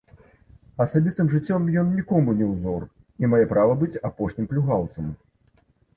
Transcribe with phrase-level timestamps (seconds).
[0.85, 2.87] Асабістым жыццём ён нікому не ўзор
[3.25, 5.05] і мае права быць апошнім плюгаўцам.